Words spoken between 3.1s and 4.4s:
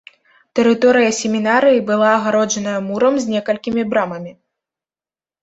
з некалькімі брамамі.